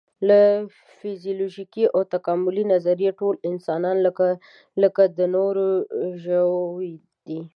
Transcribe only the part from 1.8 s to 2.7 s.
او تکاملي